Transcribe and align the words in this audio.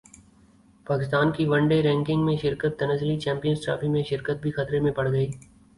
پاکستان 0.87 1.31
کی 1.35 1.45
one 1.51 1.67
day 1.69 1.81
ranking 1.83 2.25
میں 2.25 2.35
تنزلی 2.79 3.19
چیمپئنز 3.19 3.63
ٹرافی 3.65 3.89
میں 3.93 4.03
شرکت 4.09 4.41
بھی 4.41 4.51
خطرے 4.51 4.79
میں 4.79 4.91
پڑگئی 4.97 5.27